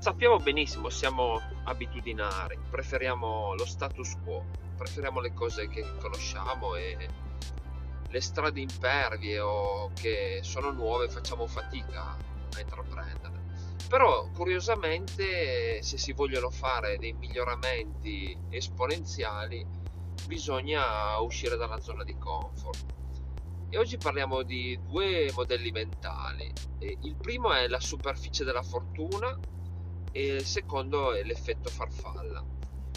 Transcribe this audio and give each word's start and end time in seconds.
Sappiamo 0.00 0.38
benissimo, 0.38 0.88
siamo 0.88 1.38
abitudinari, 1.64 2.58
preferiamo 2.70 3.54
lo 3.54 3.66
status 3.66 4.18
quo, 4.24 4.46
preferiamo 4.74 5.20
le 5.20 5.34
cose 5.34 5.68
che 5.68 5.84
conosciamo 5.98 6.74
e 6.74 6.96
le 8.08 8.20
strade 8.22 8.62
impervie 8.62 9.38
o 9.40 9.92
che 9.92 10.40
sono 10.42 10.70
nuove 10.70 11.10
facciamo 11.10 11.46
fatica 11.46 12.16
a 12.16 12.60
intraprendere. 12.60 13.44
Però 13.90 14.26
curiosamente 14.30 15.82
se 15.82 15.98
si 15.98 16.14
vogliono 16.14 16.48
fare 16.48 16.96
dei 16.96 17.12
miglioramenti 17.12 18.34
esponenziali 18.48 19.62
bisogna 20.26 21.18
uscire 21.18 21.56
dalla 21.56 21.78
zona 21.78 22.04
di 22.04 22.16
comfort. 22.16 22.86
E 23.68 23.76
oggi 23.76 23.98
parliamo 23.98 24.44
di 24.44 24.80
due 24.82 25.30
modelli 25.34 25.70
mentali. 25.72 26.50
Il 27.02 27.16
primo 27.20 27.52
è 27.52 27.68
la 27.68 27.80
superficie 27.80 28.44
della 28.44 28.62
fortuna 28.62 29.38
e 30.12 30.26
il 30.36 30.44
secondo 30.44 31.12
è 31.12 31.22
l'effetto 31.22 31.68
farfalla. 31.68 32.44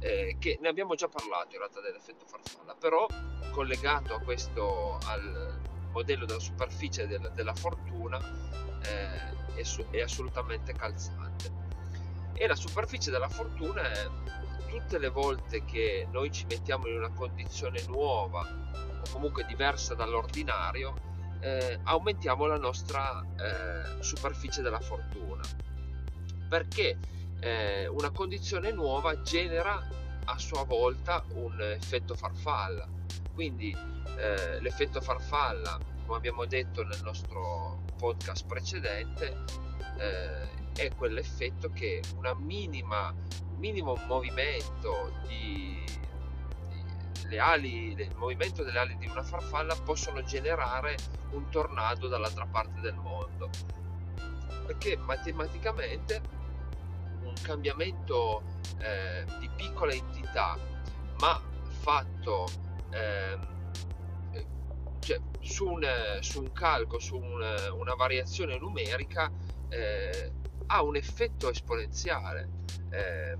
Eh, 0.00 0.36
che 0.38 0.58
ne 0.60 0.68
abbiamo 0.68 0.94
già 0.94 1.08
parlato 1.08 1.52
in 1.52 1.58
realtà 1.58 1.80
dell'effetto 1.80 2.26
farfalla, 2.26 2.74
però 2.74 3.06
collegato 3.50 4.14
a 4.14 4.20
questo 4.20 4.98
al 5.06 5.58
modello 5.92 6.26
della 6.26 6.38
superficie 6.38 7.06
della, 7.06 7.28
della 7.30 7.54
fortuna 7.54 8.18
eh, 8.82 9.54
è, 9.54 9.62
è, 9.90 10.00
assolutamente 10.02 10.74
calzante. 10.74 11.64
E 12.34 12.46
la 12.46 12.54
superficie 12.54 13.10
della 13.10 13.30
fortuna 13.30 13.90
è 13.90 14.06
tutte 14.68 14.98
le 14.98 15.08
volte 15.08 15.64
che 15.64 16.06
noi 16.10 16.30
ci 16.30 16.44
mettiamo 16.44 16.86
in 16.88 16.96
una 16.96 17.10
condizione 17.10 17.82
nuova 17.86 18.40
o 18.40 19.10
comunque 19.10 19.44
diversa 19.44 19.94
dall'ordinario, 19.94 20.94
eh, 21.40 21.80
aumentiamo 21.84 22.44
la 22.44 22.58
nostra 22.58 23.24
eh, 23.38 24.02
superficie 24.02 24.60
della 24.60 24.80
fortuna. 24.80 25.42
Perché 26.48 26.98
eh, 27.40 27.86
una 27.88 28.10
condizione 28.10 28.70
nuova 28.72 29.20
genera 29.22 29.86
a 30.24 30.38
sua 30.38 30.64
volta 30.64 31.24
un 31.34 31.60
effetto 31.60 32.14
farfalla. 32.14 32.86
Quindi 33.34 33.76
eh, 34.16 34.60
l'effetto 34.60 35.00
farfalla, 35.00 35.78
come 36.04 36.18
abbiamo 36.18 36.44
detto 36.46 36.82
nel 36.84 37.00
nostro 37.02 37.82
podcast 37.96 38.46
precedente, 38.46 39.44
eh, 39.98 40.72
è 40.72 40.94
quell'effetto 40.94 41.70
che 41.70 42.02
una 42.16 42.34
minima, 42.34 43.14
minimo 43.58 43.96
movimento 44.06 45.12
di 45.26 45.84
le 47.28 47.38
ali, 47.40 47.92
il 47.92 48.14
movimento 48.16 48.62
delle 48.62 48.78
ali 48.78 48.96
di 48.98 49.06
una 49.06 49.22
farfalla 49.22 49.74
possono 49.74 50.22
generare 50.22 50.96
un 51.30 51.48
tornado 51.50 52.08
dall'altra 52.08 52.46
parte 52.46 52.80
del 52.80 52.94
mondo. 52.94 53.50
Perché 54.66 54.96
matematicamente 54.96 56.20
un 57.22 57.34
cambiamento 57.40 58.42
eh, 58.78 59.24
di 59.38 59.48
piccola 59.54 59.92
entità, 59.92 60.58
ma 61.18 61.40
fatto 61.80 62.48
eh, 62.90 63.38
cioè, 65.00 65.20
su, 65.40 65.66
un, 65.66 65.86
su, 66.20 66.40
un, 66.40 66.52
calco, 66.52 66.98
su 66.98 67.16
un, 67.16 67.40
una 67.78 67.94
variazione 67.94 68.58
numerica, 68.58 69.30
eh, 69.68 70.32
ha 70.66 70.82
un 70.82 70.96
effetto 70.96 71.48
esponenziale 71.48 72.48
eh, 72.90 73.36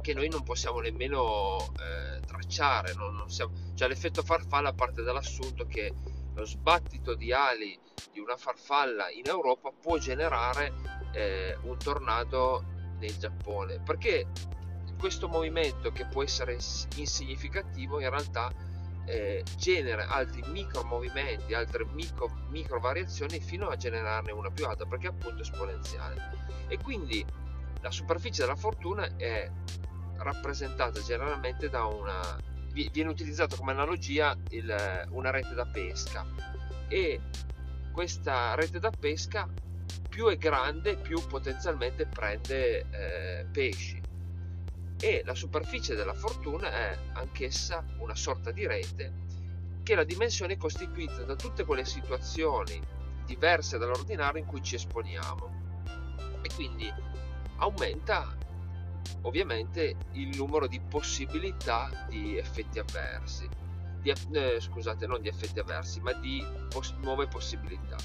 che 0.00 0.14
noi 0.14 0.28
non 0.28 0.44
possiamo 0.44 0.78
nemmeno 0.78 1.58
eh, 1.80 2.20
tracciare. 2.24 2.94
Non, 2.94 3.16
non 3.16 3.28
siamo, 3.28 3.52
cioè, 3.74 3.88
l'effetto 3.88 4.22
farfalla 4.22 4.72
parte 4.72 5.02
dall'assunto 5.02 5.66
che 5.66 5.92
lo 6.34 6.44
sbattito 6.44 7.14
di 7.14 7.32
ali 7.32 7.78
di 8.12 8.20
una 8.20 8.36
farfalla 8.36 9.10
in 9.10 9.26
Europa 9.26 9.70
può 9.70 9.98
generare 9.98 10.72
eh, 11.12 11.56
un 11.62 11.76
tornado 11.78 12.64
nel 12.98 13.16
Giappone 13.16 13.80
perché 13.80 14.26
questo 14.98 15.28
movimento 15.28 15.92
che 15.92 16.06
può 16.06 16.22
essere 16.22 16.58
insignificativo 16.96 18.00
in 18.00 18.10
realtà 18.10 18.52
eh, 19.06 19.44
genera 19.56 20.08
altri 20.08 20.42
micro 20.46 20.82
movimenti, 20.84 21.52
altre 21.54 21.84
micro, 21.84 22.30
micro 22.48 22.80
variazioni 22.80 23.38
fino 23.40 23.68
a 23.68 23.76
generarne 23.76 24.32
una 24.32 24.50
più 24.50 24.66
alta 24.66 24.86
perché 24.86 25.08
è 25.08 25.10
appunto 25.10 25.42
esponenziale. 25.42 26.66
E 26.68 26.78
quindi 26.78 27.24
la 27.80 27.90
superficie 27.90 28.42
della 28.42 28.56
fortuna 28.56 29.16
è 29.16 29.50
rappresentata 30.16 31.00
generalmente 31.02 31.68
da 31.68 31.84
una 31.84 32.38
viene 32.92 33.10
utilizzato 33.10 33.56
come 33.56 33.72
analogia 33.72 34.36
il, 34.50 35.06
una 35.10 35.30
rete 35.30 35.54
da 35.54 35.64
pesca. 35.64 36.26
E 36.88 37.20
questa 37.92 38.54
rete 38.54 38.78
da 38.78 38.90
pesca 38.90 39.48
più 40.08 40.26
è 40.26 40.36
grande 40.36 40.96
più 40.96 41.20
potenzialmente 41.26 42.06
prende 42.06 42.86
eh, 42.90 43.46
pesci. 43.50 44.00
E 45.00 45.22
la 45.24 45.34
superficie 45.34 45.94
della 45.94 46.14
fortuna 46.14 46.70
è 46.70 46.98
anch'essa 47.14 47.84
una 47.98 48.14
sorta 48.14 48.50
di 48.50 48.66
rete 48.66 49.22
che 49.82 49.94
la 49.94 50.04
dimensione 50.04 50.54
è 50.54 50.56
costituita 50.56 51.22
da 51.24 51.36
tutte 51.36 51.64
quelle 51.64 51.84
situazioni 51.84 52.80
diverse 53.26 53.76
dall'ordinario 53.78 54.40
in 54.40 54.46
cui 54.46 54.62
ci 54.62 54.76
esponiamo. 54.76 55.62
E 56.42 56.48
quindi 56.54 56.92
aumenta 57.56 58.36
ovviamente 59.22 59.96
il 60.12 60.36
numero 60.36 60.66
di 60.66 60.80
possibilità 60.80 62.06
di 62.08 62.36
effetti 62.36 62.78
avversi 62.78 63.48
di, 64.00 64.12
eh, 64.32 64.60
scusate 64.60 65.06
non 65.06 65.20
di 65.20 65.28
effetti 65.28 65.58
avversi 65.58 66.00
ma 66.00 66.12
di 66.12 66.44
pos- 66.68 66.94
nuove 67.00 67.26
possibilità 67.26 67.96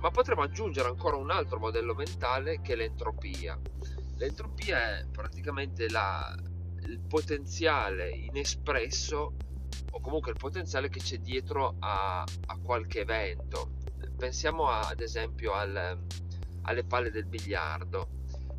ma 0.00 0.10
potremmo 0.10 0.42
aggiungere 0.42 0.88
ancora 0.88 1.16
un 1.16 1.30
altro 1.30 1.58
modello 1.58 1.94
mentale 1.94 2.60
che 2.60 2.74
è 2.74 2.76
l'entropia 2.76 3.58
L'entropia 4.18 4.98
è 4.98 5.06
praticamente 5.10 5.90
la, 5.90 6.34
il 6.84 7.00
potenziale 7.00 8.10
inespresso 8.10 9.34
o 9.90 10.00
comunque 10.00 10.30
il 10.30 10.38
potenziale 10.38 10.88
che 10.88 11.00
c'è 11.00 11.18
dietro 11.18 11.76
a, 11.80 12.22
a 12.22 12.58
qualche 12.62 13.00
evento. 13.00 13.72
Pensiamo 14.16 14.68
a, 14.68 14.88
ad 14.88 15.00
esempio 15.00 15.52
al, 15.52 15.98
alle 16.62 16.84
palle 16.84 17.10
del 17.10 17.26
biliardo. 17.26 18.15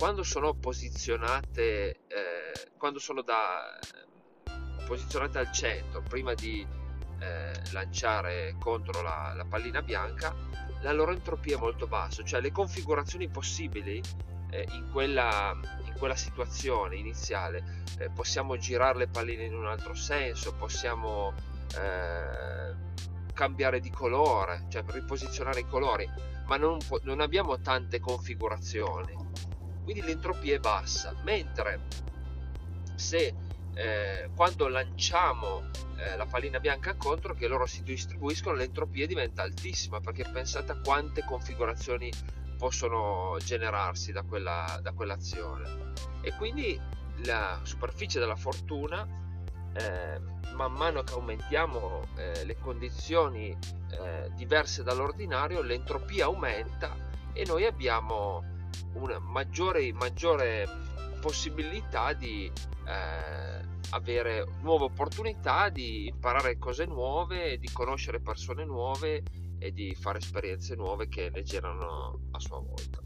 Quando 0.00 0.22
sono 0.22 0.54
posizionate, 0.54 1.90
eh, 2.08 2.70
quando 2.78 2.98
sono 2.98 3.20
da, 3.20 3.78
posizionate 4.86 5.36
al 5.36 5.52
centro, 5.52 6.00
prima 6.00 6.32
di 6.32 6.66
eh, 7.18 7.52
lanciare 7.72 8.56
contro 8.58 9.02
la, 9.02 9.34
la 9.36 9.44
pallina 9.44 9.82
bianca, 9.82 10.34
la 10.80 10.92
loro 10.92 11.12
entropia 11.12 11.58
è 11.58 11.60
molto 11.60 11.86
bassa, 11.86 12.24
cioè 12.24 12.40
le 12.40 12.50
configurazioni 12.50 13.28
possibili 13.28 14.00
eh, 14.48 14.66
in, 14.70 14.88
quella, 14.90 15.54
in, 15.84 15.92
quella, 15.98 16.16
situazione 16.16 16.96
iniziale 16.96 17.84
eh, 17.98 18.08
possiamo 18.08 18.56
girare 18.56 18.96
le 18.96 19.06
palline 19.06 19.44
in 19.44 19.54
un 19.54 19.66
altro 19.66 19.92
senso, 19.92 20.54
possiamo 20.54 21.34
eh, 21.76 22.74
cambiare 23.34 23.80
di 23.80 23.90
colore, 23.90 24.64
cioè 24.70 24.82
riposizionare 24.86 25.60
i 25.60 25.66
colori, 25.66 26.10
ma 26.46 26.56
non, 26.56 26.78
non 27.02 27.20
abbiamo 27.20 27.60
tante 27.60 28.00
configurazioni. 28.00 29.49
Quindi 29.90 30.06
l'entropia 30.06 30.54
è 30.54 30.60
bassa, 30.60 31.16
mentre 31.24 31.80
se 32.94 33.34
eh, 33.74 34.30
quando 34.36 34.68
lanciamo 34.68 35.68
eh, 35.96 36.16
la 36.16 36.26
pallina 36.26 36.60
bianca 36.60 36.94
contro 36.94 37.34
che 37.34 37.48
loro 37.48 37.66
si 37.66 37.82
distribuiscono 37.82 38.54
l'entropia 38.54 39.04
diventa 39.08 39.42
altissima 39.42 39.98
perché 39.98 40.24
pensate 40.30 40.70
a 40.70 40.78
quante 40.80 41.24
configurazioni 41.24 42.08
possono 42.56 43.36
generarsi 43.44 44.12
da, 44.12 44.22
quella, 44.22 44.78
da 44.80 44.92
quell'azione. 44.92 45.92
E 46.20 46.36
quindi 46.36 46.80
la 47.24 47.58
superficie 47.64 48.20
della 48.20 48.36
fortuna 48.36 49.04
eh, 49.72 50.20
man 50.54 50.72
mano 50.72 51.02
che 51.02 51.14
aumentiamo 51.14 52.06
eh, 52.14 52.44
le 52.44 52.56
condizioni 52.60 53.50
eh, 53.90 54.30
diverse 54.36 54.84
dall'ordinario 54.84 55.62
l'entropia 55.62 56.26
aumenta 56.26 56.94
e 57.32 57.44
noi 57.44 57.64
abbiamo 57.64 58.58
una 58.94 59.18
maggiore, 59.18 59.92
maggiore 59.92 60.68
possibilità 61.20 62.12
di 62.12 62.50
eh, 62.86 63.68
avere 63.90 64.46
nuove 64.62 64.84
opportunità 64.84 65.68
di 65.68 66.06
imparare 66.08 66.58
cose 66.58 66.86
nuove 66.86 67.58
di 67.58 67.68
conoscere 67.72 68.20
persone 68.20 68.64
nuove 68.64 69.22
e 69.58 69.72
di 69.72 69.94
fare 69.94 70.18
esperienze 70.18 70.74
nuove 70.74 71.08
che 71.08 71.30
ne 71.30 71.42
generano 71.42 72.28
a 72.30 72.38
sua 72.40 72.58
volta. 72.58 73.00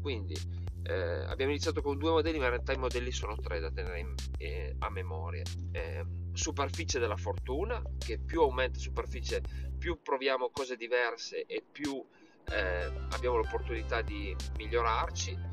Quindi 0.00 0.34
eh, 0.82 1.24
abbiamo 1.24 1.52
iniziato 1.52 1.82
con 1.82 1.98
due 1.98 2.10
modelli, 2.10 2.38
ma 2.38 2.44
in 2.44 2.50
realtà 2.50 2.72
i 2.72 2.78
modelli 2.78 3.12
sono 3.12 3.36
tre 3.36 3.60
da 3.60 3.70
tenere 3.70 4.00
in, 4.00 4.14
eh, 4.38 4.74
a 4.78 4.90
memoria. 4.90 5.42
Eh, 5.72 6.04
superficie 6.32 6.98
della 6.98 7.16
fortuna, 7.16 7.82
che 7.98 8.18
più 8.18 8.40
aumenta 8.40 8.78
superficie, 8.78 9.42
più 9.78 10.00
proviamo 10.00 10.50
cose 10.50 10.76
diverse 10.76 11.44
e 11.46 11.62
più 11.70 12.02
eh, 12.50 12.90
abbiamo 13.10 13.36
l'opportunità 13.36 14.02
di 14.02 14.34
migliorarci. 14.56 15.48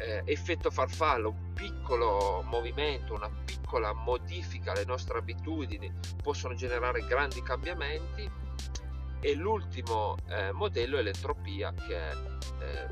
Eh, 0.00 0.22
effetto 0.26 0.70
farfallo, 0.70 1.30
un 1.30 1.52
piccolo 1.54 2.42
movimento, 2.46 3.14
una 3.14 3.30
piccola 3.44 3.92
modifica 3.92 4.70
alle 4.70 4.84
nostre 4.84 5.18
abitudini 5.18 5.92
possono 6.22 6.54
generare 6.54 7.04
grandi 7.06 7.42
cambiamenti 7.42 8.30
e 9.20 9.34
l'ultimo 9.34 10.16
eh, 10.28 10.52
modello 10.52 10.98
è 10.98 11.02
l'entropia 11.02 11.74
che 11.74 12.10
eh, 12.10 12.86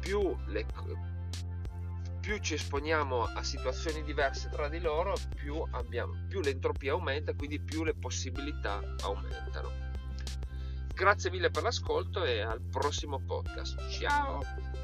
più 0.00 0.36
le, 0.46 0.66
più 2.20 2.38
ci 2.38 2.54
esponiamo 2.54 3.24
a 3.24 3.42
situazioni 3.42 4.02
diverse 4.02 4.48
tra 4.48 4.68
di 4.68 4.80
loro, 4.80 5.14
più, 5.36 5.62
abbiamo, 5.72 6.14
più 6.26 6.40
l'entropia 6.40 6.92
aumenta, 6.92 7.34
quindi 7.34 7.60
più 7.60 7.84
le 7.84 7.94
possibilità 7.94 8.80
aumentano. 9.02 9.92
Grazie 10.94 11.30
mille 11.30 11.50
per 11.50 11.64
l'ascolto 11.64 12.24
e 12.24 12.40
al 12.40 12.60
prossimo 12.60 13.20
podcast. 13.20 13.88
Ciao! 13.90 14.83